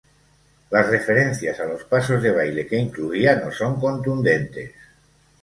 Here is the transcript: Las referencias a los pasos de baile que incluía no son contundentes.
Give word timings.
Las 0.71 0.87
referencias 0.89 1.59
a 1.59 1.65
los 1.65 1.83
pasos 1.83 2.23
de 2.23 2.31
baile 2.31 2.65
que 2.65 2.75
incluía 2.75 3.35
no 3.35 3.51
son 3.51 3.79
contundentes. 3.79 4.71